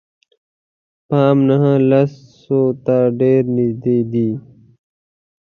پام 1.07 1.37
نهه 1.47 1.73
لسو 1.89 2.61
ته 2.85 2.97
ډېر 3.19 3.41
نژدې 3.55 3.99
دي. 4.11 4.29